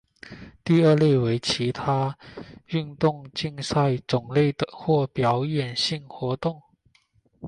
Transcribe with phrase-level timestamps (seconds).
[0.63, 2.17] 第二类为其他
[2.69, 6.59] 运动竞赛种类或表演性活动。